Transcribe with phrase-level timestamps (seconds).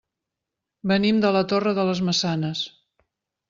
[0.93, 2.67] Venim de la Torre de les Maçanes.